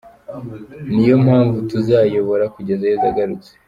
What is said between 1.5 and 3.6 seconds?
tuzayobora kugeza Yesu agarutse.